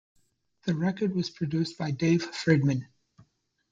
The 0.63 0.73
record 0.73 1.13
was 1.15 1.29
produced 1.29 1.77
by 1.77 1.91
Dave 1.91 2.23
Fridmann. 2.23 2.87